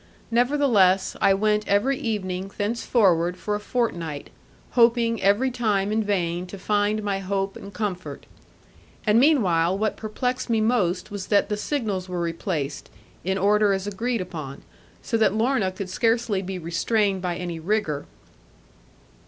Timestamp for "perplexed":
9.97-10.49